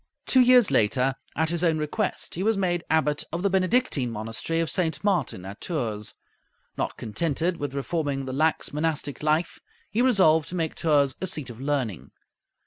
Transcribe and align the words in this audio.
Two 0.25 0.39
years 0.39 0.71
later, 0.71 1.13
at 1.35 1.51
his 1.51 1.63
own 1.63 1.77
request, 1.77 2.33
he 2.33 2.41
was 2.41 2.57
made 2.57 2.83
Abbot 2.89 3.23
of 3.31 3.43
the 3.43 3.51
Benedictine 3.51 4.09
monastery 4.09 4.59
of 4.59 4.67
St. 4.71 5.03
Martin, 5.03 5.45
at 5.45 5.61
Tours. 5.61 6.15
Not 6.75 6.97
contented 6.97 7.57
with 7.57 7.75
reforming 7.75 8.25
the 8.25 8.33
lax 8.33 8.73
monastic 8.73 9.21
life, 9.21 9.59
he 9.91 10.01
resolved 10.01 10.49
to 10.49 10.55
make 10.55 10.73
Tours 10.73 11.13
a 11.21 11.27
seat 11.27 11.51
of 11.51 11.61
learning. 11.61 12.09